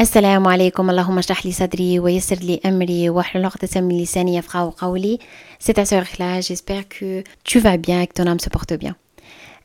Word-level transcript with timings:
السلام 0.00 0.46
عليكم 0.46 0.90
اللهم 0.90 1.18
اشرح 1.18 1.46
لي 1.46 1.52
صدري 1.52 1.98
ويسر 1.98 2.36
لي 2.36 2.60
أمري 2.66 3.10
واحلل 3.10 3.44
عقدة 3.44 3.80
من 3.80 3.98
لساني 3.98 4.36
يفقهوا 4.36 4.70
قولي 4.70 5.18
C'est 5.58 5.74
ta 5.74 5.84
sœur 5.84 6.02
Ikhla, 6.02 6.40
j'espère 6.40 6.88
que 6.88 7.22
tu 7.44 7.58
vas 7.58 7.76
bien 7.76 8.00
et 8.00 8.06
que 8.06 8.14
ton 8.14 8.26
âme 8.26 8.40
se 8.40 8.48
porte 8.48 8.72
bien. 8.72 8.96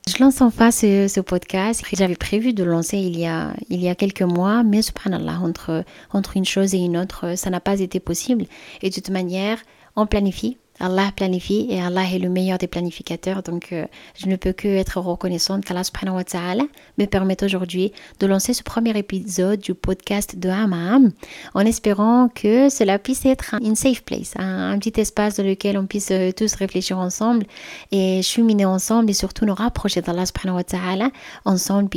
Je 0.07 0.21
lance 0.21 0.41
enfin 0.41 0.69
ce, 0.71 1.07
ce 1.07 1.19
podcast. 1.19 1.83
J'avais 1.93 2.15
prévu 2.15 2.53
de 2.53 2.63
le 2.63 2.71
lancer 2.71 2.97
il 2.97 3.17
y 3.17 3.25
a, 3.25 3.53
il 3.69 3.81
y 3.81 3.89
a 3.89 3.95
quelques 3.95 4.21
mois, 4.21 4.61
mais 4.63 4.81
subhanallah, 4.81 5.39
entre, 5.39 5.83
entre 6.11 6.37
une 6.37 6.45
chose 6.45 6.75
et 6.75 6.79
une 6.79 6.97
autre, 6.97 7.35
ça 7.35 7.49
n'a 7.49 7.59
pas 7.59 7.79
été 7.79 7.99
possible. 7.99 8.45
Et 8.83 8.89
de 8.89 8.93
toute 8.93 9.09
manière, 9.09 9.57
on 9.95 10.05
planifie, 10.05 10.57
Allah 10.80 11.12
planifie 11.14 11.66
et 11.68 11.80
Allah 11.80 12.04
est 12.12 12.18
le 12.18 12.28
meilleur 12.28 12.58
des 12.58 12.66
planificateurs. 12.66 13.42
Donc, 13.42 13.68
euh, 13.72 13.84
je 14.16 14.26
ne 14.26 14.36
peux 14.36 14.52
que 14.52 14.68
être 14.68 14.98
reconnaissante 14.98 15.64
qu'Allah 15.64 15.84
subhanahu 15.84 16.16
wa 16.16 16.24
ta'ala 16.24 16.64
me 16.98 17.04
permette 17.04 17.42
aujourd'hui 17.42 17.92
de 18.18 18.26
lancer 18.26 18.54
ce 18.54 18.62
premier 18.62 18.96
épisode 18.96 19.60
du 19.60 19.74
podcast 19.74 20.36
de 20.38 20.48
Hamam 20.48 21.10
en 21.54 21.60
espérant 21.60 22.28
que 22.28 22.68
cela 22.68 22.98
puisse 22.98 23.24
être 23.26 23.56
une 23.62 23.76
safe 23.76 24.02
place, 24.02 24.32
un, 24.36 24.78
petit 24.78 25.00
espace 25.00 25.36
dans 25.36 25.44
lequel 25.44 25.76
on 25.76 25.86
puisse 25.86 26.10
euh, 26.10 26.32
tous 26.32 26.54
réfléchir 26.54 26.98
ensemble 26.98 27.46
et 27.92 28.22
cheminer 28.22 28.64
ensemble 28.64 29.10
et 29.10 29.14
surtout 29.14 29.44
nous 29.44 29.54
rapprocher 29.54 30.00
d'Allah 30.00 30.26
subhanahu 30.26 30.56
wa 30.56 30.64
ta'ala 30.64 31.10
ensemble, 31.44 31.88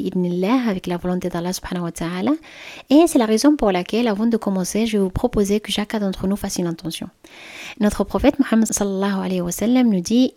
avec 0.68 0.88
la 0.88 0.98
volonté 0.98 1.30
d'Allah 1.30 1.54
subhanahu 1.54 1.84
wa 1.84 1.92
ta'ala. 1.92 2.32
Et 2.90 3.06
c'est 3.08 3.20
la 3.20 3.26
raison 3.26 3.56
pour 3.56 3.72
laquelle, 3.72 4.08
avant 4.08 4.26
de 4.26 4.38
commencer, 4.38 4.86
je 4.86 4.98
vais 4.98 5.04
vous 5.04 5.10
proposer 5.10 5.60
que 5.60 5.72
chacun 5.72 6.00
d'entre 6.00 6.28
nous 6.28 6.36
fasse 6.36 6.58
une 6.58 6.68
intention. 6.68 7.08
Notre 7.80 8.04
prophète 8.04 8.38
Mohammed 8.40 8.73
nous 9.90 10.02
dit 10.02 10.32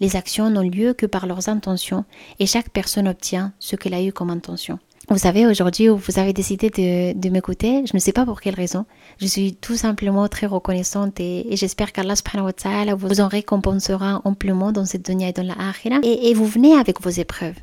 Les 0.00 0.16
actions 0.16 0.50
n'ont 0.50 0.60
lieu 0.60 0.92
que 0.92 1.06
par 1.06 1.26
leurs 1.26 1.48
intentions 1.48 2.04
et 2.38 2.46
chaque 2.46 2.70
personne 2.70 3.08
obtient 3.08 3.52
ce 3.58 3.76
qu'elle 3.76 3.94
a 3.94 4.02
eu 4.02 4.12
comme 4.12 4.30
intention. 4.30 4.78
Vous 5.08 5.18
savez, 5.18 5.46
aujourd'hui, 5.46 5.86
vous 5.86 6.18
avez 6.18 6.32
décidé 6.32 6.68
de, 6.68 7.16
de 7.16 7.28
m'écouter. 7.28 7.84
Je 7.86 7.92
ne 7.94 8.00
sais 8.00 8.12
pas 8.12 8.24
pour 8.26 8.40
quelle 8.40 8.56
raison. 8.56 8.86
Je 9.20 9.26
suis 9.26 9.54
tout 9.54 9.76
simplement 9.76 10.26
très 10.26 10.46
reconnaissante 10.46 11.20
et, 11.20 11.46
j'espère 11.52 11.92
qu'Allah 11.92 12.16
subhanahu 12.16 12.46
wa 12.46 12.52
ta'ala 12.52 12.94
vous 12.96 13.20
en 13.20 13.28
récompensera 13.28 14.20
amplement 14.24 14.72
dans 14.72 14.84
cette 14.84 15.06
dunya 15.06 15.28
et 15.28 15.32
dans 15.32 15.44
la 15.44 15.54
et 16.02 16.34
vous 16.34 16.46
venez 16.46 16.74
avec 16.74 17.00
vos 17.00 17.10
épreuves, 17.10 17.54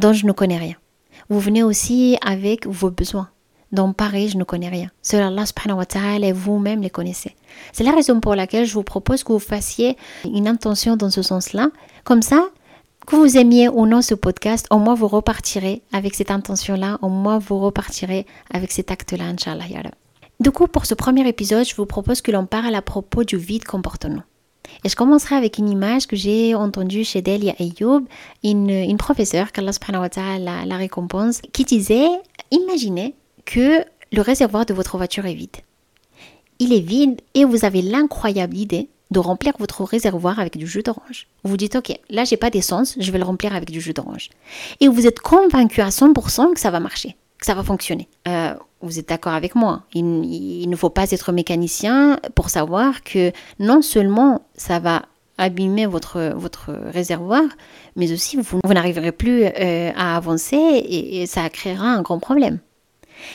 dont 0.00 0.12
je 0.12 0.26
ne 0.26 0.32
connais 0.32 0.58
rien. 0.58 0.74
Vous 1.28 1.38
venez 1.38 1.62
aussi 1.62 2.18
avec 2.22 2.66
vos 2.66 2.90
besoins 2.90 3.28
donc 3.74 3.96
pareil, 3.96 4.28
je 4.28 4.38
ne 4.38 4.44
connais 4.44 4.68
rien. 4.68 4.90
Seul 5.02 5.22
Allah 5.22 5.44
subhanahu 5.46 5.84
et 6.22 6.32
vous-même 6.32 6.80
les 6.80 6.90
connaissez. 6.90 7.34
C'est 7.72 7.84
la 7.84 7.92
raison 7.92 8.20
pour 8.20 8.34
laquelle 8.34 8.66
je 8.66 8.74
vous 8.74 8.82
propose 8.82 9.22
que 9.22 9.32
vous 9.32 9.38
fassiez 9.38 9.96
une 10.24 10.48
intention 10.48 10.96
dans 10.96 11.10
ce 11.10 11.22
sens-là. 11.22 11.68
Comme 12.04 12.22
ça, 12.22 12.48
que 13.06 13.16
vous 13.16 13.36
aimiez 13.36 13.68
ou 13.68 13.86
non 13.86 14.00
ce 14.00 14.14
podcast, 14.14 14.66
au 14.70 14.78
moins 14.78 14.94
vous 14.94 15.08
repartirez 15.08 15.82
avec 15.92 16.14
cette 16.14 16.30
intention-là, 16.30 16.98
au 17.02 17.08
moins 17.08 17.38
vous 17.38 17.58
repartirez 17.58 18.26
avec 18.52 18.72
cet 18.72 18.90
acte-là, 18.90 19.24
Inch'Allah. 19.24 19.64
Du 20.40 20.50
coup, 20.50 20.66
pour 20.66 20.86
ce 20.86 20.94
premier 20.94 21.26
épisode, 21.28 21.66
je 21.66 21.76
vous 21.76 21.86
propose 21.86 22.22
que 22.22 22.32
l'on 22.32 22.46
parle 22.46 22.74
à 22.74 22.82
propos 22.82 23.24
du 23.24 23.36
vide 23.36 23.64
comportement. 23.64 24.22
Et 24.82 24.88
je 24.88 24.96
commencerai 24.96 25.36
avec 25.36 25.58
une 25.58 25.68
image 25.68 26.06
que 26.06 26.16
j'ai 26.16 26.54
entendue 26.54 27.04
chez 27.04 27.22
Delia 27.22 27.54
Ayoub, 27.58 28.06
une, 28.42 28.70
une 28.70 28.96
professeure 28.96 29.52
qu'Allah 29.52 29.72
subhanahu 29.72 30.08
la 30.66 30.76
récompense, 30.76 31.42
qui 31.52 31.64
disait, 31.64 32.08
imaginez 32.50 33.14
que 33.44 33.84
le 34.12 34.20
réservoir 34.20 34.66
de 34.66 34.74
votre 34.74 34.96
voiture 34.96 35.26
est 35.26 35.34
vide. 35.34 35.56
Il 36.58 36.72
est 36.72 36.80
vide 36.80 37.20
et 37.34 37.44
vous 37.44 37.64
avez 37.64 37.82
l'incroyable 37.82 38.56
idée 38.56 38.88
de 39.10 39.18
remplir 39.18 39.52
votre 39.58 39.84
réservoir 39.84 40.38
avec 40.38 40.56
du 40.56 40.66
jus 40.66 40.82
d'orange. 40.82 41.28
Vous 41.44 41.56
dites, 41.56 41.76
ok, 41.76 41.98
là 42.10 42.24
j'ai 42.24 42.36
pas 42.36 42.50
d'essence, 42.50 42.96
je 42.98 43.12
vais 43.12 43.18
le 43.18 43.24
remplir 43.24 43.54
avec 43.54 43.70
du 43.70 43.80
jus 43.80 43.92
d'orange. 43.92 44.30
Et 44.80 44.88
vous 44.88 45.06
êtes 45.06 45.20
convaincu 45.20 45.80
à 45.80 45.88
100% 45.88 46.54
que 46.54 46.60
ça 46.60 46.70
va 46.70 46.80
marcher, 46.80 47.16
que 47.38 47.46
ça 47.46 47.54
va 47.54 47.62
fonctionner. 47.62 48.08
Euh, 48.28 48.54
vous 48.80 48.98
êtes 48.98 49.08
d'accord 49.08 49.32
avec 49.32 49.54
moi 49.54 49.82
il, 49.94 50.68
ne 50.68 50.76
faut 50.76 50.90
pas 50.90 51.10
être 51.10 51.32
mécanicien 51.32 52.18
pour 52.34 52.50
savoir 52.50 53.02
que 53.02 53.32
non 53.58 53.82
seulement 53.82 54.42
ça 54.56 54.78
va 54.78 55.02
abîmer 55.38 55.86
votre, 55.86 56.32
votre 56.36 56.72
réservoir, 56.92 57.42
mais 57.96 58.12
aussi 58.12 58.36
vous, 58.36 58.60
n'arriverez 58.72 59.10
plus 59.10 59.44
euh, 59.44 59.90
à 59.96 60.16
avancer 60.16 60.56
et 60.56 61.26
ça 61.26 61.48
créera 61.50 61.86
un 61.86 62.02
grand 62.02 62.18
problème. 62.18 62.60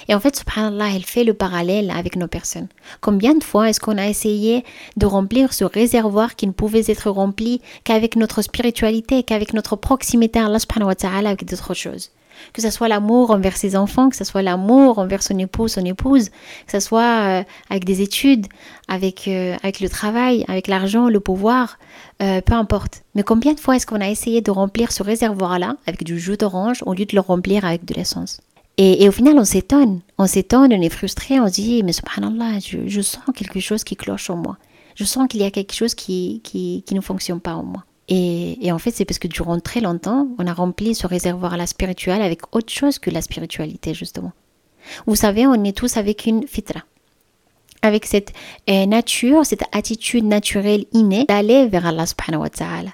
Et 0.07 0.15
en 0.15 0.19
fait, 0.19 0.35
subhanallah, 0.35 0.89
elle 0.95 1.05
fait 1.05 1.23
le 1.23 1.33
parallèle 1.33 1.91
avec 1.91 2.15
nos 2.15 2.27
personnes. 2.27 2.67
Combien 3.01 3.35
de 3.35 3.43
fois 3.43 3.69
est-ce 3.69 3.79
qu'on 3.79 3.97
a 3.97 4.07
essayé 4.07 4.63
de 4.97 5.05
remplir 5.05 5.53
ce 5.53 5.63
réservoir 5.63 6.35
qui 6.35 6.47
ne 6.47 6.51
pouvait 6.51 6.83
être 6.87 7.09
rempli 7.09 7.61
qu'avec 7.83 8.15
notre 8.15 8.41
spiritualité, 8.41 9.23
qu'avec 9.23 9.53
notre 9.53 9.75
proximité 9.75 10.39
à 10.39 10.45
Allah 10.45 10.59
subhanahu 10.59 10.87
wa 10.87 10.95
ta'ala 10.95 11.29
avec 11.29 11.45
d'autres 11.45 11.73
choses? 11.73 12.11
Que 12.53 12.61
ce 12.61 12.69
soit 12.69 12.87
l'amour 12.87 13.31
envers 13.31 13.57
ses 13.57 13.75
enfants, 13.75 14.09
que 14.09 14.15
ce 14.15 14.23
soit 14.23 14.41
l'amour 14.41 14.99
envers 14.99 15.21
son 15.21 15.37
époux, 15.37 15.67
son 15.67 15.83
épouse, 15.85 16.29
que 16.29 16.71
ce 16.71 16.79
soit 16.79 17.01
euh, 17.41 17.43
avec 17.69 17.85
des 17.85 18.01
études, 18.01 18.47
avec, 18.87 19.27
euh, 19.27 19.55
avec 19.61 19.79
le 19.79 19.89
travail, 19.89 20.45
avec 20.47 20.67
l'argent, 20.67 21.09
le 21.09 21.19
pouvoir, 21.19 21.77
euh, 22.21 22.41
peu 22.41 22.53
importe. 22.53 23.03
Mais 23.15 23.23
combien 23.23 23.53
de 23.53 23.59
fois 23.59 23.75
est-ce 23.75 23.85
qu'on 23.85 24.01
a 24.01 24.09
essayé 24.09 24.41
de 24.41 24.51
remplir 24.51 24.91
ce 24.91 25.03
réservoir-là 25.03 25.75
avec 25.85 26.03
du 26.03 26.19
jus 26.19 26.37
d'orange 26.37 26.81
au 26.85 26.93
lieu 26.93 27.05
de 27.05 27.15
le 27.15 27.21
remplir 27.21 27.65
avec 27.65 27.85
de 27.85 27.93
l'essence? 27.93 28.41
Et, 28.81 29.09
au 29.09 29.11
final, 29.11 29.37
on 29.37 29.43
s'étonne. 29.43 29.99
On 30.17 30.25
s'étonne, 30.25 30.71
on 30.71 30.81
est 30.81 30.89
frustré, 30.89 31.37
on 31.37 31.47
se 31.47 31.53
dit, 31.53 31.83
mais 31.83 31.91
subhanallah, 31.91 32.59
je, 32.59 32.87
je 32.87 33.01
sens 33.01 33.25
quelque 33.35 33.59
chose 33.59 33.83
qui 33.83 33.97
cloche 33.97 34.29
en 34.29 34.37
moi. 34.37 34.57
Je 34.95 35.03
sens 35.03 35.27
qu'il 35.27 35.41
y 35.41 35.43
a 35.43 35.51
quelque 35.51 35.73
chose 35.73 35.95
qui, 35.95 36.39
qui, 36.45 36.83
qui 36.85 36.95
ne 36.95 37.01
fonctionne 37.01 37.41
pas 37.41 37.55
en 37.55 37.63
moi. 37.63 37.83
Et, 38.07 38.71
en 38.71 38.79
fait, 38.79 38.91
c'est 38.91 39.03
parce 39.03 39.19
que 39.19 39.27
durant 39.27 39.59
très 39.59 39.81
longtemps, 39.81 40.29
on 40.39 40.47
a 40.47 40.53
rempli 40.53 40.95
ce 40.95 41.07
réservoir 41.07 41.55
à 41.55 41.57
la 41.57 41.67
spirituelle 41.67 42.21
avec 42.21 42.55
autre 42.55 42.71
chose 42.71 42.99
que 42.99 43.09
la 43.09 43.21
spiritualité, 43.21 43.93
justement. 43.93 44.31
Vous 45.05 45.15
savez, 45.15 45.45
on 45.45 45.61
est 45.65 45.75
tous 45.75 45.97
avec 45.97 46.25
une 46.25 46.47
fitra. 46.47 46.81
Avec 47.81 48.05
cette 48.05 48.31
euh, 48.69 48.85
nature, 48.85 49.45
cette 49.45 49.63
attitude 49.73 50.23
naturelle 50.23 50.85
innée 50.93 51.25
d'aller 51.25 51.67
vers 51.67 51.85
Allah 51.85 52.05
subhanahu 52.05 52.43
wa 52.43 52.49
ta'ala. 52.49 52.91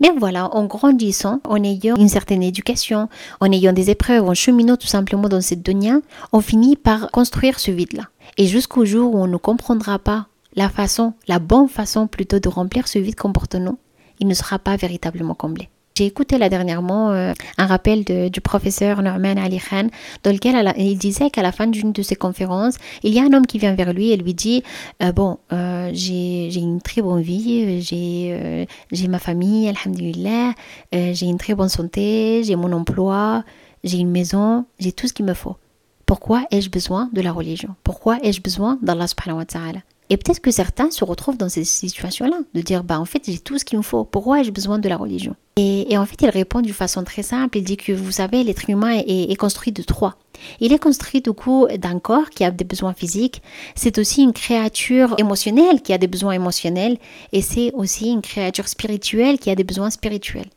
Mais 0.00 0.10
voilà, 0.16 0.54
en 0.54 0.66
grandissant, 0.66 1.40
en 1.44 1.62
ayant 1.62 1.96
une 1.96 2.08
certaine 2.08 2.42
éducation, 2.42 3.08
en 3.40 3.50
ayant 3.50 3.72
des 3.72 3.90
épreuves, 3.90 4.28
en 4.28 4.34
cheminant 4.34 4.76
tout 4.76 4.86
simplement 4.86 5.28
dans 5.28 5.40
cette 5.40 5.62
dunya, 5.62 6.00
on 6.32 6.40
finit 6.40 6.76
par 6.76 7.10
construire 7.10 7.58
ce 7.58 7.70
vide-là. 7.70 8.04
Et 8.36 8.46
jusqu'au 8.46 8.84
jour 8.84 9.14
où 9.14 9.18
on 9.18 9.26
ne 9.26 9.38
comprendra 9.38 9.98
pas 9.98 10.26
la 10.54 10.68
façon, 10.68 11.14
la 11.28 11.38
bonne 11.38 11.68
façon 11.68 12.06
plutôt 12.06 12.40
de 12.40 12.48
remplir 12.48 12.88
ce 12.88 12.98
vide 12.98 13.16
comportement, 13.16 13.78
il 14.20 14.26
ne 14.26 14.34
sera 14.34 14.58
pas 14.58 14.76
véritablement 14.76 15.34
comblé. 15.34 15.68
J'ai 15.96 16.04
écouté 16.04 16.36
là 16.36 16.50
dernièrement 16.50 17.12
euh, 17.12 17.32
un 17.56 17.66
rappel 17.66 18.04
du 18.04 18.40
professeur 18.42 19.00
Norman 19.00 19.36
Ali 19.38 19.58
Khan 19.58 19.86
dans 20.24 20.30
lequel 20.30 20.70
il 20.76 20.98
disait 20.98 21.30
qu'à 21.30 21.40
la 21.40 21.52
fin 21.52 21.66
d'une 21.66 21.92
de 21.92 22.02
ses 22.02 22.16
conférences, 22.16 22.76
il 23.02 23.14
y 23.14 23.18
a 23.18 23.22
un 23.22 23.32
homme 23.32 23.46
qui 23.46 23.58
vient 23.58 23.74
vers 23.74 23.94
lui 23.94 24.10
et 24.10 24.18
lui 24.18 24.34
dit 24.34 24.62
euh, 25.02 25.12
Bon, 25.12 25.38
euh, 25.54 25.88
j'ai 25.94 26.54
une 26.54 26.82
très 26.82 27.00
bonne 27.00 27.22
vie, 27.22 27.80
j'ai 27.80 29.08
ma 29.08 29.18
famille, 29.18 29.68
alhamdulillah, 29.68 30.52
j'ai 30.92 31.26
une 31.26 31.38
très 31.38 31.54
bonne 31.54 31.70
santé, 31.70 32.42
j'ai 32.44 32.56
mon 32.56 32.72
emploi, 32.72 33.42
j'ai 33.82 33.96
une 33.96 34.10
maison, 34.10 34.66
j'ai 34.78 34.92
tout 34.92 35.08
ce 35.08 35.14
qu'il 35.14 35.24
me 35.24 35.32
faut. 35.34 35.56
Pourquoi 36.04 36.44
ai-je 36.50 36.68
besoin 36.68 37.08
de 37.14 37.22
la 37.22 37.32
religion? 37.32 37.74
Pourquoi 37.84 38.18
ai-je 38.22 38.42
besoin 38.42 38.78
d'Allah 38.82 39.06
subhanahu 39.06 39.38
wa 39.38 39.46
ta'ala? 39.46 39.80
Et 40.08 40.16
peut-être 40.16 40.40
que 40.40 40.50
certains 40.50 40.90
se 40.90 41.04
retrouvent 41.04 41.36
dans 41.36 41.48
ces 41.48 41.64
situations-là, 41.64 42.38
de 42.54 42.60
dire, 42.60 42.84
bah 42.84 43.00
en 43.00 43.04
fait, 43.04 43.22
j'ai 43.26 43.38
tout 43.38 43.58
ce 43.58 43.64
qu'il 43.64 43.78
me 43.78 43.82
faut, 43.82 44.04
pourquoi 44.04 44.40
ai-je 44.40 44.52
besoin 44.52 44.78
de 44.78 44.88
la 44.88 44.96
religion? 44.96 45.34
Et, 45.56 45.96
en 45.96 46.04
fait, 46.04 46.20
il 46.20 46.28
répond 46.28 46.60
d'une 46.60 46.74
façon 46.74 47.02
très 47.02 47.22
simple, 47.22 47.58
il 47.58 47.64
dit 47.64 47.76
que 47.78 47.92
vous 47.92 48.12
savez, 48.12 48.44
l'être 48.44 48.68
humain 48.68 49.00
est, 49.06 49.34
construit 49.36 49.72
de 49.72 49.82
trois. 49.82 50.16
Il 50.60 50.72
est 50.72 50.78
construit 50.78 51.22
du 51.22 51.32
coup 51.32 51.66
d'un 51.78 51.98
corps 51.98 52.28
qui 52.28 52.44
a 52.44 52.50
des 52.50 52.64
besoins 52.64 52.92
physiques, 52.92 53.42
c'est 53.74 53.98
aussi 53.98 54.22
une 54.22 54.34
créature 54.34 55.14
émotionnelle 55.18 55.80
qui 55.80 55.94
a 55.94 55.98
des 55.98 56.06
besoins 56.06 56.32
émotionnels, 56.32 56.98
et 57.32 57.40
c'est 57.40 57.72
aussi 57.72 58.10
une 58.10 58.20
créature 58.20 58.68
spirituelle 58.68 59.38
qui 59.38 59.50
a 59.50 59.54
des 59.54 59.64
besoins 59.64 59.90
spirituels. 59.90 60.50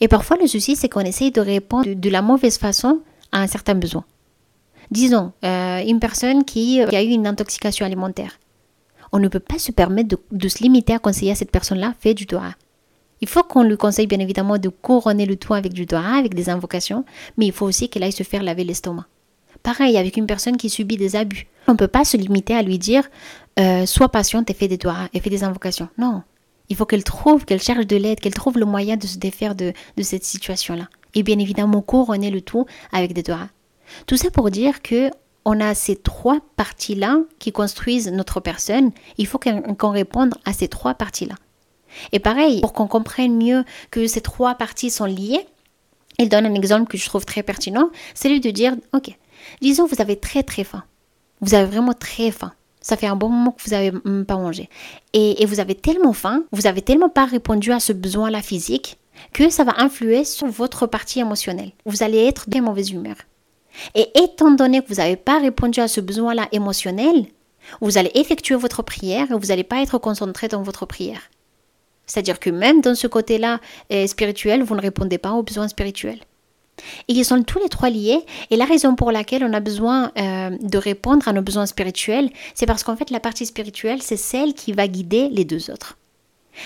Et 0.00 0.08
parfois, 0.08 0.36
le 0.36 0.46
souci, 0.46 0.76
c'est 0.76 0.88
qu'on 0.88 1.00
essaye 1.00 1.30
de 1.30 1.40
répondre 1.40 1.94
de, 1.94 2.10
la 2.10 2.20
mauvaise 2.20 2.58
façon 2.58 3.00
à 3.32 3.40
un 3.40 3.46
certain 3.46 3.76
besoin. 3.76 4.04
Disons, 4.90 5.32
euh, 5.44 5.80
une 5.86 6.00
personne 6.00 6.44
qui 6.44 6.82
a 6.82 7.02
eu 7.02 7.06
une 7.06 7.28
intoxication 7.28 7.86
alimentaire 7.86 8.40
on 9.12 9.18
ne 9.18 9.28
peut 9.28 9.40
pas 9.40 9.58
se 9.58 9.72
permettre 9.72 10.16
de, 10.30 10.48
se 10.48 10.62
limiter 10.62 10.94
à 10.94 10.98
conseiller 10.98 11.32
à 11.32 11.34
cette 11.34 11.50
personne-là, 11.50 11.94
fait 11.98 12.14
du 12.14 12.26
doigt. 12.26 12.54
Il 13.20 13.28
faut 13.28 13.42
qu'on 13.42 13.62
lui 13.62 13.76
conseille 13.76 14.06
bien 14.06 14.20
évidemment 14.20 14.58
de 14.58 14.68
couronner 14.68 15.26
le 15.26 15.36
tout 15.36 15.54
avec 15.54 15.72
du 15.72 15.84
doigt, 15.84 16.16
avec 16.16 16.34
des 16.34 16.48
invocations, 16.48 17.04
mais 17.36 17.46
il 17.46 17.52
faut 17.52 17.66
aussi 17.66 17.88
qu'elle 17.88 18.02
aille 18.02 18.12
se 18.12 18.22
faire 18.22 18.42
laver 18.42 18.64
l'estomac. 18.64 19.06
Pareil 19.62 19.98
avec 19.98 20.16
une 20.16 20.26
personne 20.26 20.56
qui 20.56 20.70
subit 20.70 20.96
des 20.96 21.16
abus. 21.16 21.46
On 21.68 21.72
ne 21.72 21.76
peut 21.76 21.88
pas 21.88 22.04
se 22.04 22.16
limiter 22.16 22.54
à 22.54 22.62
lui 22.62 22.78
dire 22.78 23.08
euh, 23.58 23.84
sois 23.84 24.08
patiente 24.08 24.48
et 24.48 24.54
fais 24.54 24.68
des 24.68 24.78
doigts 24.78 25.08
et 25.12 25.20
fais 25.20 25.28
des 25.28 25.44
invocations. 25.44 25.88
Non. 25.98 26.22
Il 26.70 26.76
faut 26.76 26.86
qu'elle 26.86 27.04
trouve, 27.04 27.44
qu'elle 27.44 27.60
cherche 27.60 27.86
de 27.86 27.96
l'aide, 27.96 28.20
qu'elle 28.20 28.32
trouve 28.32 28.56
le 28.56 28.64
moyen 28.64 28.96
de 28.96 29.06
se 29.06 29.18
défaire 29.18 29.54
de, 29.54 29.74
de 29.96 30.02
cette 30.02 30.24
situation-là. 30.24 30.88
Et 31.14 31.22
bien 31.22 31.38
évidemment 31.38 31.82
couronner 31.82 32.30
le 32.30 32.40
tout 32.40 32.64
avec 32.92 33.12
des 33.12 33.22
doigts. 33.22 33.48
Tout 34.06 34.16
ça 34.16 34.30
pour 34.30 34.50
dire 34.50 34.80
que 34.80 35.10
on 35.44 35.60
a 35.60 35.74
ces 35.74 35.96
trois 35.96 36.38
parties-là 36.56 37.18
qui 37.38 37.52
construisent 37.52 38.10
notre 38.10 38.40
personne. 38.40 38.90
Il 39.18 39.26
faut 39.26 39.38
qu'on 39.38 39.90
réponde 39.90 40.34
à 40.44 40.52
ces 40.52 40.68
trois 40.68 40.94
parties-là. 40.94 41.34
Et 42.12 42.18
pareil, 42.18 42.60
pour 42.60 42.72
qu'on 42.72 42.86
comprenne 42.86 43.36
mieux 43.36 43.64
que 43.90 44.06
ces 44.06 44.20
trois 44.20 44.54
parties 44.54 44.90
sont 44.90 45.06
liées, 45.06 45.46
Il 46.18 46.28
donne 46.28 46.44
un 46.44 46.54
exemple 46.54 46.90
que 46.90 46.98
je 46.98 47.06
trouve 47.06 47.24
très 47.24 47.42
pertinent, 47.42 47.88
c'est 48.14 48.28
lui 48.28 48.40
de 48.40 48.50
dire, 48.50 48.76
ok, 48.92 49.16
disons 49.62 49.86
vous 49.86 50.02
avez 50.02 50.16
très 50.16 50.42
très 50.42 50.64
faim. 50.64 50.84
Vous 51.40 51.54
avez 51.54 51.64
vraiment 51.64 51.94
très 51.94 52.30
faim. 52.30 52.52
Ça 52.82 52.98
fait 52.98 53.06
un 53.06 53.16
bon 53.16 53.30
moment 53.30 53.52
que 53.52 53.62
vous 53.64 53.70
n'avez 53.70 53.92
pas 54.24 54.36
mangé. 54.36 54.68
Et, 55.14 55.42
et, 55.42 55.46
vous 55.46 55.60
avez 55.60 55.74
tellement 55.74 56.12
faim, 56.12 56.44
vous 56.52 56.66
avez 56.66 56.82
tellement 56.82 57.08
pas 57.08 57.24
répondu 57.24 57.72
à 57.72 57.80
ce 57.80 57.94
besoin-là 57.94 58.42
physique, 58.42 58.98
que 59.32 59.48
ça 59.48 59.64
va 59.64 59.74
influer 59.78 60.24
sur 60.24 60.46
votre 60.46 60.86
partie 60.86 61.20
émotionnelle. 61.20 61.72
Vous 61.86 62.02
allez 62.02 62.26
être 62.26 62.50
de 62.50 62.60
mauvaise 62.60 62.90
humeur. 62.90 63.16
Et 63.94 64.08
étant 64.22 64.50
donné 64.50 64.82
que 64.82 64.88
vous 64.88 64.96
n'avez 64.96 65.16
pas 65.16 65.38
répondu 65.38 65.80
à 65.80 65.88
ce 65.88 66.00
besoin-là 66.00 66.48
émotionnel, 66.52 67.26
vous 67.80 67.98
allez 67.98 68.10
effectuer 68.14 68.54
votre 68.54 68.82
prière 68.82 69.30
et 69.30 69.34
vous 69.34 69.46
n'allez 69.46 69.64
pas 69.64 69.82
être 69.82 69.98
concentré 69.98 70.48
dans 70.48 70.62
votre 70.62 70.86
prière. 70.86 71.30
C'est-à-dire 72.06 72.40
que 72.40 72.50
même 72.50 72.80
dans 72.80 72.94
ce 72.94 73.06
côté-là 73.06 73.60
euh, 73.92 74.06
spirituel, 74.06 74.62
vous 74.62 74.74
ne 74.74 74.80
répondez 74.80 75.18
pas 75.18 75.32
aux 75.32 75.42
besoins 75.42 75.68
spirituels. 75.68 76.18
Et 77.08 77.12
ils 77.12 77.24
sont 77.24 77.42
tous 77.42 77.58
les 77.58 77.68
trois 77.68 77.90
liés. 77.90 78.20
Et 78.50 78.56
la 78.56 78.64
raison 78.64 78.94
pour 78.96 79.12
laquelle 79.12 79.44
on 79.44 79.52
a 79.52 79.60
besoin 79.60 80.10
euh, 80.18 80.50
de 80.60 80.78
répondre 80.78 81.28
à 81.28 81.32
nos 81.32 81.42
besoins 81.42 81.66
spirituels, 81.66 82.30
c'est 82.54 82.66
parce 82.66 82.82
qu'en 82.82 82.96
fait, 82.96 83.10
la 83.10 83.20
partie 83.20 83.46
spirituelle, 83.46 84.02
c'est 84.02 84.16
celle 84.16 84.54
qui 84.54 84.72
va 84.72 84.88
guider 84.88 85.28
les 85.28 85.44
deux 85.44 85.70
autres. 85.70 85.98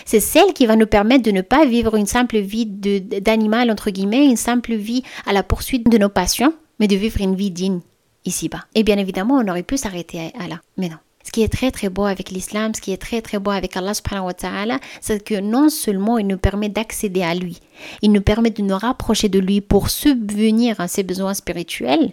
C'est 0.07 0.21
celle 0.21 0.55
qui 0.55 0.67
va 0.67 0.77
nous 0.77 0.87
permettre 0.87 1.23
de 1.23 1.31
ne 1.31 1.43
pas 1.43 1.67
vivre 1.67 1.97
une 1.97 2.07
simple 2.07 2.39
vie 2.39 2.67
d'animal, 2.67 3.71
entre 3.71 3.91
guillemets, 3.91 4.25
une 4.25 4.37
simple 4.37 4.75
vie 4.75 5.03
à 5.27 5.33
la 5.33 5.43
poursuite 5.43 5.89
de 5.91 5.99
nos 5.99 6.09
passions, 6.09 6.55
mais 6.79 6.89
de 6.89 6.97
vivre 6.97 7.21
une 7.21 7.35
vie 7.35 7.51
digne 7.51 7.81
ici-bas. 8.25 8.65
Et 8.75 8.83
bien 8.83 8.99
évidemment, 8.99 9.37
on 9.37 9.49
aurait 9.49 9.63
pu 9.63 9.77
s'arrêter 9.77 10.33
à 10.39 10.49
là, 10.49 10.61
mais 10.77 10.89
non. 10.89 10.97
Ce 11.25 11.33
qui 11.33 11.43
est 11.43 11.49
très 11.49 11.71
très 11.71 11.89
beau 11.89 12.05
avec 12.05 12.31
l'islam, 12.31 12.75
ce 12.75 12.83
qui 12.83 12.93
est 12.93 12.99
très 12.99 13.23
très 13.23 13.39
beau 13.39 13.51
avec 13.51 13.77
Allah 13.77 13.95
subhanahu 13.95 14.27
wa 14.27 14.35
ta'ala, 14.35 14.79
c'est 15.01 15.25
que 15.25 15.41
non 15.41 15.71
seulement 15.71 16.19
il 16.19 16.27
nous 16.27 16.37
permet 16.37 16.69
d'accéder 16.69 17.23
à 17.23 17.35
lui, 17.35 17.61
il 18.03 18.13
nous 18.13 18.21
permet 18.21 18.51
de 18.51 18.63
nous 18.63 18.77
rapprocher 18.77 19.31
de 19.31 19.39
lui 19.39 19.63
pour 19.63 19.89
subvenir 19.89 20.81
à 20.81 20.89
ses 20.89 21.03
besoins 21.03 21.33
spirituels, 21.33 22.13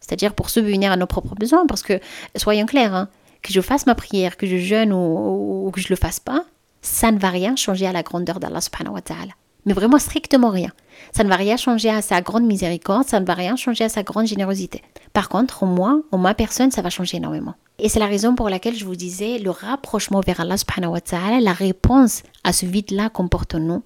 c'est-à-dire 0.00 0.34
pour 0.34 0.50
subvenir 0.50 0.90
à 0.90 0.96
nos 0.96 1.06
propres 1.06 1.36
besoins, 1.36 1.66
parce 1.66 1.82
que, 1.82 2.00
soyons 2.34 2.66
clairs, 2.66 2.94
hein, 2.94 3.08
que 3.42 3.52
je 3.52 3.60
fasse 3.60 3.86
ma 3.86 3.94
prière, 3.94 4.36
que 4.36 4.46
je 4.46 4.56
jeûne 4.56 4.92
ou, 4.92 5.66
ou 5.66 5.70
que 5.70 5.80
je 5.80 5.86
ne 5.86 5.90
le 5.90 5.96
fasse 5.96 6.18
pas, 6.18 6.44
ça 6.82 7.12
ne 7.12 7.18
va 7.18 7.30
rien 7.30 7.54
changer 7.54 7.86
à 7.86 7.92
la 7.92 8.02
grandeur 8.02 8.40
d'Allah 8.40 8.60
subhanahu 8.60 8.94
wa 8.94 9.02
ta'ala. 9.02 9.32
Mais 9.68 9.74
vraiment 9.74 9.98
strictement 9.98 10.48
rien. 10.48 10.70
Ça 11.12 11.24
ne 11.24 11.28
va 11.28 11.36
rien 11.36 11.58
changer 11.58 11.90
à 11.90 12.00
sa 12.00 12.22
grande 12.22 12.44
miséricorde, 12.44 13.06
ça 13.06 13.20
ne 13.20 13.26
va 13.26 13.34
rien 13.34 13.54
changer 13.54 13.84
à 13.84 13.90
sa 13.90 14.02
grande 14.02 14.26
générosité. 14.26 14.80
Par 15.12 15.28
contre, 15.28 15.62
au 15.62 15.66
moins, 15.66 16.00
en 16.10 16.16
ma 16.16 16.32
personne, 16.32 16.70
ça 16.70 16.80
va 16.80 16.88
changer 16.88 17.18
énormément. 17.18 17.54
Et 17.78 17.90
c'est 17.90 17.98
la 18.00 18.06
raison 18.06 18.34
pour 18.34 18.48
laquelle 18.48 18.74
je 18.74 18.86
vous 18.86 18.96
disais, 18.96 19.38
le 19.38 19.50
rapprochement 19.50 20.20
vers 20.20 20.40
Allah 20.40 20.56
subhanahu 20.56 20.92
wa 20.92 21.02
ta'ala, 21.02 21.40
la 21.40 21.52
réponse 21.52 22.22
à 22.44 22.54
ce 22.54 22.64
vide-là 22.64 23.10
qu'on 23.10 23.28
porte 23.28 23.56
en 23.56 23.60
nous, 23.60 23.82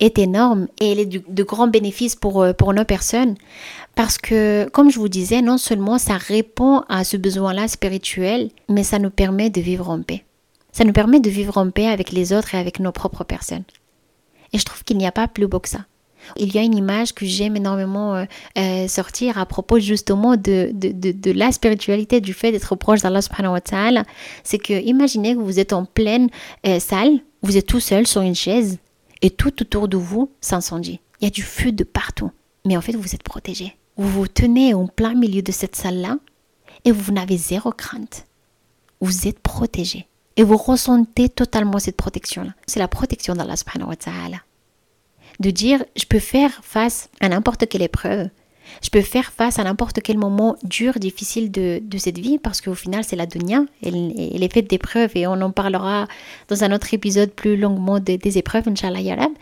est 0.00 0.18
énorme 0.18 0.68
et 0.80 0.92
elle 0.92 1.00
est 1.00 1.28
de, 1.28 1.42
grands 1.42 1.68
bénéfices 1.68 2.16
pour, 2.16 2.40
euh, 2.40 2.54
pour 2.54 2.72
nos 2.72 2.84
personnes. 2.86 3.34
Parce 3.94 4.16
que, 4.16 4.70
comme 4.72 4.90
je 4.90 4.98
vous 4.98 5.10
disais, 5.10 5.42
non 5.42 5.58
seulement 5.58 5.98
ça 5.98 6.16
répond 6.16 6.82
à 6.88 7.04
ce 7.04 7.18
besoin-là 7.18 7.68
spirituel, 7.68 8.48
mais 8.70 8.84
ça 8.84 8.98
nous 8.98 9.10
permet 9.10 9.50
de 9.50 9.60
vivre 9.60 9.90
en 9.90 10.00
paix. 10.00 10.24
Ça 10.72 10.84
nous 10.84 10.94
permet 10.94 11.20
de 11.20 11.28
vivre 11.28 11.58
en 11.58 11.70
paix 11.70 11.88
avec 11.88 12.10
les 12.10 12.32
autres 12.32 12.54
et 12.54 12.58
avec 12.58 12.80
nos 12.80 12.92
propres 12.92 13.24
personnes. 13.24 13.64
Et 14.52 14.58
je 14.58 14.64
trouve 14.64 14.84
qu'il 14.84 14.96
n'y 14.98 15.06
a 15.06 15.12
pas 15.12 15.28
plus 15.28 15.46
beau 15.46 15.60
que 15.60 15.68
ça. 15.68 15.86
Il 16.36 16.52
y 16.52 16.58
a 16.58 16.62
une 16.62 16.76
image 16.76 17.14
que 17.14 17.24
j'aime 17.24 17.56
énormément 17.56 18.16
euh, 18.16 18.24
euh, 18.58 18.88
sortir 18.88 19.38
à 19.38 19.46
propos 19.46 19.78
justement 19.78 20.36
de, 20.36 20.70
de, 20.72 21.12
de, 21.12 21.30
la 21.30 21.52
spiritualité, 21.52 22.20
du 22.20 22.34
fait 22.34 22.50
d'être 22.50 22.74
proche 22.74 23.02
d'Allah 23.02 23.22
subhanahu 23.22 23.52
wa 23.52 23.60
ta'ala. 23.60 24.02
C'est 24.42 24.58
que 24.58 24.72
imaginez 24.72 25.34
que 25.34 25.40
vous 25.40 25.60
êtes 25.60 25.72
en 25.72 25.84
pleine 25.84 26.28
euh, 26.66 26.80
salle, 26.80 27.20
vous 27.42 27.56
êtes 27.56 27.66
tout 27.66 27.80
seul 27.80 28.06
sur 28.06 28.22
une 28.22 28.34
chaise 28.34 28.78
et 29.22 29.30
tout 29.30 29.62
autour 29.62 29.88
de 29.88 29.96
vous 29.96 30.30
s'incendie. 30.40 31.00
Il 31.20 31.24
y 31.24 31.28
a 31.28 31.30
du 31.30 31.42
feu 31.42 31.72
de 31.72 31.84
partout. 31.84 32.30
Mais 32.66 32.76
en 32.76 32.80
fait, 32.80 32.92
vous 32.92 33.14
êtes 33.14 33.22
protégé. 33.22 33.76
Vous 33.96 34.08
vous 34.08 34.28
tenez 34.28 34.74
en 34.74 34.86
plein 34.88 35.14
milieu 35.14 35.42
de 35.42 35.52
cette 35.52 35.76
salle-là 35.76 36.18
et 36.84 36.92
vous 36.92 37.12
n'avez 37.12 37.36
zéro 37.36 37.70
crainte. 37.70 38.26
Vous 39.00 39.28
êtes 39.28 39.38
protégé. 39.38 40.06
Et 40.36 40.44
vous 40.44 40.56
ressentez 40.56 41.28
totalement 41.28 41.78
cette 41.78 41.96
protection-là. 41.96 42.50
C'est 42.66 42.80
la 42.80 42.88
protection 42.88 43.34
d'Allah 43.34 43.56
subhanahu 43.56 43.88
wa 43.88 43.96
ta'ala. 43.96 44.38
De 45.40 45.50
dire, 45.50 45.84
je 45.96 46.04
peux 46.04 46.18
faire 46.18 46.60
face 46.62 47.08
à 47.20 47.28
n'importe 47.28 47.66
quelle 47.68 47.82
épreuve. 47.82 48.28
Je 48.82 48.90
peux 48.90 49.02
faire 49.02 49.32
face 49.32 49.58
à 49.58 49.64
n'importe 49.64 50.00
quel 50.02 50.18
moment 50.18 50.56
dur, 50.62 50.94
difficile 50.94 51.50
de, 51.50 51.80
cette 51.98 52.18
vie, 52.18 52.38
parce 52.38 52.60
qu'au 52.60 52.74
final, 52.74 53.04
c'est 53.04 53.16
la 53.16 53.26
dunya. 53.26 53.64
Elle, 53.82 54.12
elle, 54.18 54.42
est 54.42 54.52
faite 54.52 54.68
d'épreuves 54.68 55.12
et 55.14 55.26
on 55.26 55.40
en 55.40 55.50
parlera 55.50 56.08
dans 56.48 56.64
un 56.64 56.72
autre 56.72 56.92
épisode 56.92 57.30
plus 57.30 57.56
longuement 57.56 58.00
des 58.00 58.38
épreuves, 58.38 58.68
Inch'Allah 58.68 59.00
Yarab. 59.00 59.32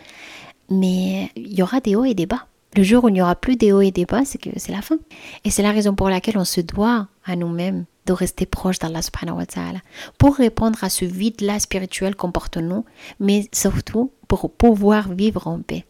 Mais 0.70 1.30
il 1.36 1.54
y 1.54 1.62
aura 1.62 1.80
des 1.80 1.96
hauts 1.96 2.04
et 2.04 2.14
des 2.14 2.26
bas. 2.26 2.46
Le 2.76 2.82
jour 2.82 3.04
où 3.04 3.08
il 3.08 3.12
n'y 3.12 3.22
aura 3.22 3.36
plus 3.36 3.56
des 3.56 3.72
hauts 3.72 3.80
et 3.80 3.90
des 3.90 4.04
bas, 4.04 4.24
c'est 4.24 4.38
que 4.38 4.50
c'est 4.56 4.72
la 4.72 4.82
fin. 4.82 4.98
Et 5.44 5.50
c'est 5.50 5.62
la 5.62 5.70
raison 5.70 5.94
pour 5.94 6.10
laquelle 6.10 6.38
on 6.38 6.44
se 6.44 6.60
doit 6.60 7.08
à 7.24 7.36
nous-mêmes 7.36 7.84
de 8.06 8.12
rester 8.12 8.46
proche 8.46 8.78
d'Allah 8.78 9.02
subhanahu 9.02 9.38
wa 9.38 9.46
ta'ala 9.46 9.80
pour 10.18 10.36
répondre 10.36 10.82
à 10.82 10.90
ce 10.90 11.04
vide-là 11.04 11.58
spirituel 11.58 12.16
qu'on 12.16 12.32
porte 12.32 12.56
nous, 12.56 12.84
mais 13.20 13.48
surtout 13.52 14.10
pour 14.28 14.50
pouvoir 14.50 15.12
vivre 15.12 15.46
en 15.46 15.60
paix, 15.60 15.84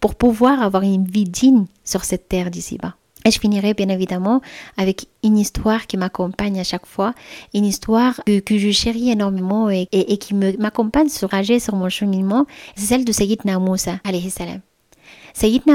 pour 0.00 0.14
pouvoir 0.14 0.62
avoir 0.62 0.82
une 0.82 1.04
vie 1.04 1.24
digne 1.24 1.66
sur 1.84 2.04
cette 2.04 2.28
terre 2.28 2.50
d'ici-bas. 2.50 2.94
Et 3.26 3.30
je 3.30 3.40
finirai 3.40 3.72
bien 3.72 3.88
évidemment 3.88 4.42
avec 4.76 5.06
une 5.22 5.38
histoire 5.38 5.86
qui 5.86 5.96
m'accompagne 5.96 6.60
à 6.60 6.64
chaque 6.64 6.84
fois, 6.84 7.14
une 7.54 7.64
histoire 7.64 8.20
que, 8.26 8.58
je 8.58 8.70
chéris 8.70 9.10
énormément 9.10 9.70
et, 9.70 9.86
qui 10.18 10.34
m'accompagne 10.34 11.08
sur 11.08 11.30
sur 11.58 11.74
mon 11.74 11.88
cheminement, 11.88 12.46
c'est 12.76 12.84
celle 12.84 13.04
de 13.04 13.12
Sayyidina 13.12 13.58
Moussa 13.58 13.98
alayhi 14.04 14.30
salam. 14.30 14.60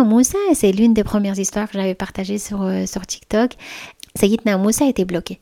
Moussa, 0.06 0.38
c'est 0.54 0.72
l'une 0.72 0.94
des 0.94 1.04
premières 1.04 1.40
histoires 1.40 1.68
que 1.68 1.74
j'avais 1.74 1.96
partagées 1.96 2.38
sur, 2.38 2.62
euh, 2.62 2.86
sur 2.86 3.06
TikTok. 3.06 3.54
Sayyidina 4.16 4.58
Moussa 4.58 4.86
était 4.88 5.06
bloqué. 5.06 5.40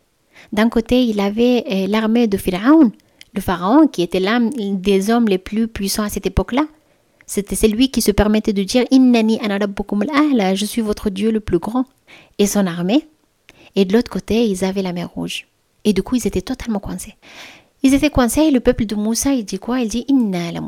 D'un 0.53 0.69
côté, 0.69 1.03
il 1.03 1.19
avait 1.19 1.63
euh, 1.71 1.87
l'armée 1.87 2.27
de 2.27 2.37
Pharaon, 2.37 2.91
le 3.33 3.41
pharaon 3.41 3.87
qui 3.87 4.01
était 4.01 4.19
l'un 4.19 4.39
des 4.41 5.09
hommes 5.09 5.27
les 5.27 5.37
plus 5.37 5.67
puissants 5.67 6.03
à 6.03 6.09
cette 6.09 6.25
époque-là. 6.25 6.65
C'était 7.25 7.55
celui 7.55 7.91
qui 7.91 8.01
se 8.01 8.11
permettait 8.11 8.53
de 8.53 8.63
dire 8.63 8.85
Innani 8.89 9.39
je 9.41 10.65
suis 10.65 10.81
votre 10.81 11.09
Dieu 11.09 11.29
le 11.29 11.41
plus 11.41 11.59
grand. 11.59 11.85
Et 12.39 12.47
son 12.47 12.65
armée. 12.65 13.07
Et 13.75 13.83
de 13.83 13.93
l'autre 13.93 14.09
côté, 14.09 14.45
ils 14.45 14.63
avaient 14.63 14.81
la 14.81 14.93
mer 14.93 15.09
Rouge. 15.09 15.47
Et 15.83 15.93
du 15.93 16.01
coup, 16.03 16.15
ils 16.15 16.25
étaient 16.25 16.41
totalement 16.41 16.79
coincés. 16.79 17.15
Ils 17.83 17.93
étaient 17.93 18.09
coincés 18.09 18.41
et 18.41 18.51
le 18.51 18.59
peuple 18.59 18.85
de 18.85 18.95
Moussa, 18.95 19.33
il 19.33 19.45
dit 19.45 19.59
quoi? 19.59 19.81
Il 19.81 19.89
dit 19.89 20.05
Inna 20.07 20.51
la 20.51 20.61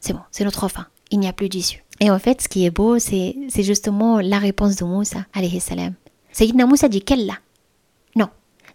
C'est 0.00 0.14
bon, 0.14 0.20
c'est 0.30 0.44
notre 0.44 0.68
fin. 0.68 0.86
Il 1.10 1.20
n'y 1.20 1.28
a 1.28 1.32
plus 1.32 1.48
d'issue. 1.48 1.84
Et 2.00 2.10
en 2.10 2.18
fait, 2.18 2.42
ce 2.42 2.48
qui 2.48 2.64
est 2.64 2.70
beau, 2.70 2.98
c'est 2.98 3.36
justement 3.58 4.20
la 4.20 4.38
réponse 4.38 4.76
de 4.76 4.84
Moussa, 4.84 5.26
alayhi 5.32 5.60
salam. 5.60 5.94
Sayyidina 6.32 6.66
Moussa 6.66 6.88
dit 6.88 7.02
Kella. 7.02 7.34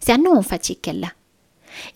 C'est 0.04 0.12
un 0.12 0.18
nom 0.18 0.36
emphatique, 0.36 0.82
Kella. 0.82 1.08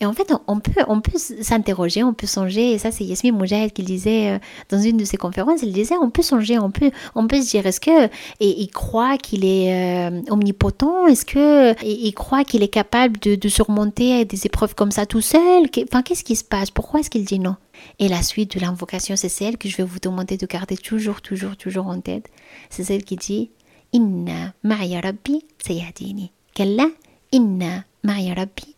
Et 0.01 0.07
en 0.07 0.15
fait, 0.15 0.33
on 0.47 0.61
peut, 0.61 0.81
on 0.89 1.03
peut 1.03 1.19
s'interroger, 1.19 2.03
on 2.03 2.15
peut 2.15 2.27
songer, 2.27 2.73
et 2.73 2.79
ça 2.79 2.91
c'est 2.91 3.05
Yasmine 3.05 3.37
Moujahid 3.37 3.75
qui 3.75 3.83
disait 3.83 4.31
euh, 4.31 4.39
dans 4.71 4.81
une 4.81 4.97
de 4.97 5.05
ses 5.05 5.19
conférences, 5.19 5.63
elle 5.63 5.73
disait, 5.73 5.95
on 6.01 6.09
peut 6.09 6.23
songer, 6.23 6.59
on 6.59 6.71
peut, 6.71 6.91
on 7.15 7.27
peut 7.27 7.43
se 7.43 7.51
dire, 7.51 7.67
est-ce 7.67 7.81
que 7.81 8.07
et, 8.41 8.63
il 8.63 8.69
croit 8.69 9.19
qu'il 9.19 9.45
est 9.45 10.09
euh, 10.09 10.23
omnipotent 10.31 11.07
Est-ce 11.07 11.27
que 11.27 11.75
il 11.85 12.13
croit 12.15 12.45
qu'il 12.45 12.63
est 12.63 12.69
capable 12.69 13.21
de, 13.21 13.49
surmonter 13.51 14.25
des 14.25 14.47
épreuves 14.47 14.75
comme 14.75 14.91
ça 14.91 15.05
tout 15.05 15.21
seul? 15.21 15.69
Enfin, 15.85 16.03
qu'est-ce 16.03 16.25
qui 16.25 16.35
se 16.35 16.45
passe? 16.45 16.71
Pourquoi 16.71 17.01
est-ce 17.01 17.11
qu'il 17.11 17.27
dit 17.27 17.39
non? 17.39 17.57
Et 17.99 18.09
la 18.09 18.23
suite 18.23 18.57
de 18.57 18.61
l'invocation, 18.61 19.17
c'est 19.17 19.29
celle 19.29 19.59
que 19.59 19.69
je 19.69 19.77
vais 19.77 19.85
vous 19.85 20.01
demander 20.01 20.39
de 20.39 20.47
garder 20.47 20.79
toujours, 20.79 21.21
toujours, 21.21 21.59
toujours 21.59 21.89
en 21.89 22.01
tête. 22.01 22.31
C'est 22.71 22.85
celle 22.85 23.05
qui 23.05 23.17
dit 23.17 23.51
Inna 23.93 24.55
ma'ya 24.65 25.03
rabbi 25.03 25.45
sayyadini. 25.63 26.33
Kalla 26.55 26.87
inna 27.33 27.85
rabbi 28.05 28.77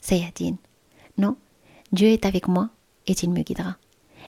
sayyadin. 0.00 0.56
Non, 1.16 1.36
Dieu 1.92 2.08
est 2.08 2.26
avec 2.26 2.48
moi 2.48 2.70
et 3.06 3.12
il 3.22 3.30
me 3.30 3.42
guidera. 3.42 3.76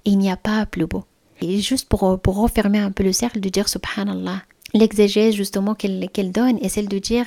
Il 0.04 0.18
n'y 0.18 0.30
a 0.30 0.36
pas 0.36 0.66
plus 0.66 0.86
beau. 0.86 1.04
Et 1.40 1.60
juste 1.60 1.88
pour, 1.88 2.18
pour 2.20 2.36
refermer 2.36 2.78
un 2.78 2.90
peu 2.90 3.02
le 3.02 3.12
cercle, 3.12 3.40
de 3.40 3.48
dire 3.48 3.68
Subhanallah. 3.68 4.42
L'exégèse 4.72 5.34
justement 5.34 5.74
qu'elle 5.74 6.32
donne 6.32 6.58
est 6.58 6.68
celle 6.68 6.88
de 6.88 6.98
dire 6.98 7.26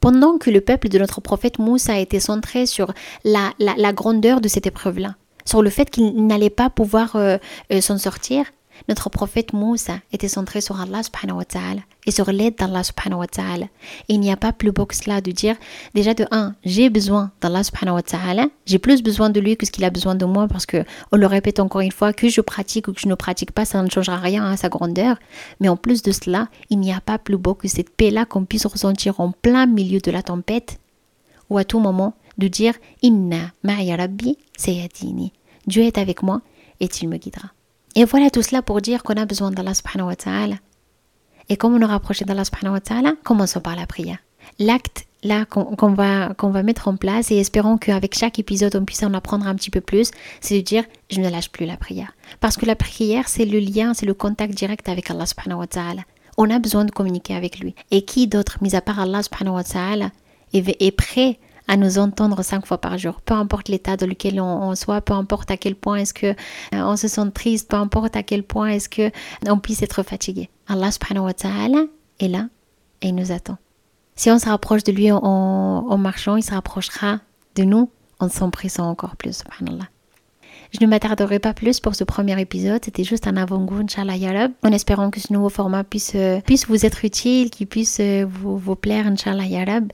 pendant 0.00 0.38
que 0.38 0.50
le 0.50 0.60
peuple 0.60 0.88
de 0.88 0.98
notre 0.98 1.20
prophète 1.20 1.58
Moussa 1.58 1.94
a 1.94 1.98
été 1.98 2.20
centré 2.20 2.66
sur 2.66 2.92
la, 3.24 3.52
la, 3.58 3.74
la 3.76 3.92
grandeur 3.92 4.40
de 4.40 4.46
cette 4.46 4.66
épreuve-là, 4.66 5.16
sur 5.44 5.60
le 5.60 5.70
fait 5.70 5.90
qu'il 5.90 6.26
n'allait 6.26 6.50
pas 6.50 6.70
pouvoir 6.70 7.16
euh, 7.16 7.38
euh, 7.72 7.80
s'en 7.80 7.98
sortir, 7.98 8.44
notre 8.88 9.08
prophète 9.10 9.52
Moussa 9.52 9.98
était 10.12 10.28
centré 10.28 10.60
sur 10.60 10.80
Allah 10.80 11.02
subhanahu 11.02 11.38
wa 11.38 11.44
ta'ala 11.44 11.80
et 12.06 12.10
sur 12.10 12.30
l'aide 12.30 12.56
d'Allah 12.56 12.82
subhanahu 12.82 13.20
wa 13.20 13.26
ta'ala. 13.26 13.66
il 14.08 14.20
n'y 14.20 14.30
a 14.30 14.36
pas 14.36 14.52
plus 14.52 14.72
beau 14.72 14.86
que 14.86 14.94
cela 14.94 15.20
de 15.20 15.30
dire, 15.30 15.56
déjà 15.94 16.14
de 16.14 16.26
un, 16.30 16.54
j'ai 16.64 16.90
besoin 16.90 17.30
d'Allah 17.40 17.64
subhanahu 17.64 17.94
wa 17.94 18.02
ta'ala, 18.02 18.46
j'ai 18.66 18.78
plus 18.78 19.02
besoin 19.02 19.30
de 19.30 19.40
lui 19.40 19.56
que 19.56 19.66
ce 19.66 19.70
qu'il 19.70 19.84
a 19.84 19.90
besoin 19.90 20.14
de 20.14 20.24
moi 20.24 20.46
parce 20.48 20.66
que, 20.66 20.84
on 21.12 21.16
le 21.16 21.26
répète 21.26 21.60
encore 21.60 21.80
une 21.80 21.92
fois, 21.92 22.12
que 22.12 22.28
je 22.28 22.40
pratique 22.40 22.88
ou 22.88 22.92
que 22.92 23.00
je 23.00 23.08
ne 23.08 23.14
pratique 23.14 23.52
pas, 23.52 23.64
ça 23.64 23.82
ne 23.82 23.90
changera 23.90 24.18
rien 24.18 24.44
à 24.44 24.56
sa 24.56 24.68
grandeur. 24.68 25.16
Mais 25.60 25.68
en 25.68 25.76
plus 25.76 26.02
de 26.02 26.12
cela, 26.12 26.48
il 26.70 26.78
n'y 26.80 26.92
a 26.92 27.00
pas 27.00 27.18
plus 27.18 27.36
beau 27.36 27.54
que 27.54 27.68
cette 27.68 27.90
paix-là 27.90 28.24
qu'on 28.24 28.44
puisse 28.44 28.66
ressentir 28.66 29.20
en 29.20 29.32
plein 29.32 29.66
milieu 29.66 30.00
de 30.00 30.10
la 30.10 30.22
tempête 30.22 30.78
ou 31.50 31.58
à 31.58 31.64
tout 31.64 31.78
moment 31.78 32.14
de 32.38 32.48
dire, 32.48 32.74
Inna 33.02 33.52
ma'ya 33.62 33.96
rabbi 33.96 34.36
sayyadini. 34.56 35.32
Dieu 35.66 35.82
est 35.84 35.98
avec 35.98 36.22
moi 36.22 36.42
et 36.80 36.88
il 37.00 37.08
me 37.08 37.16
guidera. 37.16 37.48
Et 37.96 38.04
voilà 38.04 38.30
tout 38.30 38.42
cela 38.42 38.62
pour 38.62 38.80
dire 38.80 39.02
qu'on 39.02 39.14
a 39.14 39.24
besoin 39.24 39.50
d'Allah 39.50 39.74
subhanahu 39.74 40.08
wa 40.08 40.16
ta'ala. 40.16 40.56
Et 41.48 41.56
comment 41.56 41.78
nous 41.78 41.86
rapprocher 41.86 42.24
d'Allah 42.24 42.44
subhanahu 42.44 42.74
wa 42.74 42.80
ta'ala 42.80 43.12
Commençons 43.22 43.60
par 43.60 43.76
la 43.76 43.86
prière. 43.86 44.18
L'acte 44.58 45.06
là 45.22 45.46
qu'on 45.46 45.94
va, 45.94 46.34
va 46.38 46.62
mettre 46.62 46.88
en 46.88 46.96
place 46.96 47.30
et 47.30 47.36
espérons 47.36 47.78
qu'avec 47.78 48.14
chaque 48.14 48.38
épisode 48.38 48.76
on 48.76 48.84
puisse 48.84 49.02
en 49.02 49.14
apprendre 49.14 49.46
un 49.46 49.54
petit 49.54 49.70
peu 49.70 49.80
plus, 49.80 50.10
c'est 50.40 50.58
de 50.58 50.60
dire 50.62 50.84
je 51.10 51.20
ne 51.20 51.28
lâche 51.28 51.50
plus 51.50 51.66
la 51.66 51.76
prière. 51.76 52.12
Parce 52.40 52.56
que 52.56 52.66
la 52.66 52.76
prière 52.76 53.28
c'est 53.28 53.46
le 53.46 53.58
lien, 53.58 53.94
c'est 53.94 54.06
le 54.06 54.14
contact 54.14 54.54
direct 54.54 54.88
avec 54.88 55.10
Allah 55.10 55.26
subhanahu 55.26 55.60
wa 55.60 55.66
ta'ala. 55.66 56.02
On 56.36 56.50
a 56.50 56.58
besoin 56.58 56.84
de 56.84 56.90
communiquer 56.90 57.34
avec 57.34 57.60
lui. 57.60 57.74
Et 57.90 58.04
qui 58.04 58.26
d'autre, 58.26 58.58
mis 58.60 58.74
à 58.74 58.80
part 58.80 58.98
Allah 58.98 59.22
subhanahu 59.22 59.54
wa 59.54 59.64
ta'ala, 59.64 60.10
est, 60.52 60.82
est 60.82 60.90
prêt 60.90 61.38
à 61.68 61.76
nous 61.76 61.98
entendre 61.98 62.42
cinq 62.42 62.66
fois 62.66 62.78
par 62.78 62.98
jour. 62.98 63.20
Peu 63.20 63.34
importe 63.34 63.68
l'état 63.68 63.96
dans 63.96 64.06
lequel 64.06 64.40
on, 64.40 64.74
soit, 64.74 65.00
peu 65.00 65.14
importe 65.14 65.50
à 65.50 65.56
quel 65.56 65.74
point 65.74 65.96
est-ce 65.96 66.14
que 66.14 66.26
euh, 66.26 66.34
on 66.72 66.96
se 66.96 67.08
sent 67.08 67.30
triste, 67.32 67.70
peu 67.70 67.76
importe 67.76 68.16
à 68.16 68.22
quel 68.22 68.42
point 68.42 68.68
est-ce 68.68 68.88
que 68.88 69.10
on 69.46 69.58
puisse 69.58 69.82
être 69.82 70.02
fatigué. 70.02 70.50
Allah 70.68 70.90
subhanahu 70.90 71.24
wa 71.24 71.34
ta'ala 71.34 71.84
est 72.20 72.28
là 72.28 72.48
et 73.02 73.08
il 73.08 73.14
nous 73.14 73.32
attend. 73.32 73.58
Si 74.16 74.30
on 74.30 74.38
se 74.38 74.48
rapproche 74.48 74.84
de 74.84 74.92
lui 74.92 75.10
en, 75.10 75.98
marchant, 75.98 76.36
il 76.36 76.42
se 76.42 76.52
rapprochera 76.52 77.18
de 77.56 77.64
nous 77.64 77.90
en 78.20 78.28
s'empressant 78.28 78.88
encore 78.88 79.16
plus. 79.16 79.42
Je 80.70 80.84
ne 80.84 80.86
m'attarderai 80.88 81.38
pas 81.38 81.54
plus 81.54 81.78
pour 81.78 81.94
ce 81.94 82.02
premier 82.02 82.40
épisode. 82.40 82.84
C'était 82.84 83.04
juste 83.04 83.28
un 83.28 83.36
avant-goût, 83.36 83.76
Inch'Allah 83.76 84.16
Yarab. 84.16 84.50
En 84.64 84.72
espérant 84.72 85.10
que 85.10 85.20
ce 85.20 85.32
nouveau 85.32 85.48
format 85.48 85.84
puisse, 85.84 86.12
euh, 86.16 86.40
puisse 86.40 86.66
vous 86.66 86.84
être 86.84 87.04
utile, 87.04 87.50
qu'il 87.50 87.68
puisse 87.68 87.98
euh, 88.00 88.26
vous, 88.28 88.58
vous 88.58 88.74
plaire, 88.74 89.06
Inch'Allah 89.06 89.46
Yarab. 89.46 89.92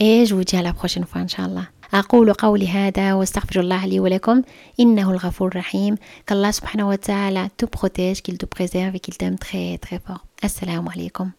et 0.00 0.26
je 0.26 0.34
vous 0.34 0.44
على 0.54 0.68
à 0.68 0.72
فوا 0.72 0.88
prochaine 0.88 1.04
fois 1.04 1.38
الله. 1.38 1.66
أقول 1.94 2.32
قولي 2.32 2.68
هذا 2.68 3.14
واستغفر 3.14 3.60
الله 3.60 3.86
لي 3.86 4.00
ولكم. 4.00 4.42
إنه 4.80 5.10
الغفور 5.10 5.48
الرحيم. 5.48 5.96
كالله 6.26 6.50
سبحانه 6.50 6.88
وتعالى 6.88 7.48
تو 7.58 7.66
protège 7.66 8.20
كيل 8.20 8.36
تو 8.36 8.46
بريزيرف 8.56 8.96
كيل 8.96 9.14
تام 9.14 9.36
t'aime 9.36 9.38
très 9.38 9.78
très 9.88 10.18
السلام 10.44 10.88
عليكم. 10.88 11.30